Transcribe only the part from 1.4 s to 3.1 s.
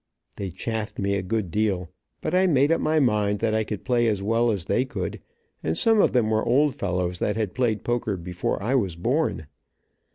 deal, but I made up my